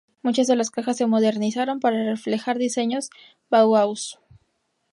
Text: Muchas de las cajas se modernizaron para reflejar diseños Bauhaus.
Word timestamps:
Muchas 0.23 0.47
de 0.47 0.55
las 0.55 0.71
cajas 0.71 0.97
se 0.97 1.05
modernizaron 1.05 1.79
para 1.79 2.03
reflejar 2.03 2.57
diseños 2.57 3.11
Bauhaus. 3.51 4.19